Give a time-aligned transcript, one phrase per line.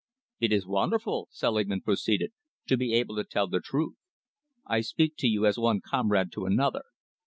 [0.39, 2.31] "It is wonderful," Selingman proceeded,
[2.65, 3.97] "to be able to tell the truth.
[4.65, 6.85] I speak to you as one comrade to another.